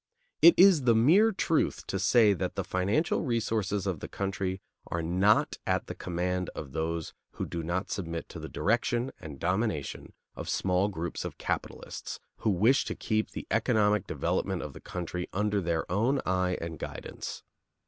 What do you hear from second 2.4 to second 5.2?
the financial resources of the country are